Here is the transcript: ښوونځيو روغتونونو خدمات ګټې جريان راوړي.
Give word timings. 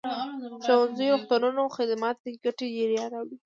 ښوونځيو 0.65 1.11
روغتونونو 1.15 1.63
خدمات 1.77 2.17
ګټې 2.43 2.67
جريان 2.77 3.09
راوړي. 3.13 3.35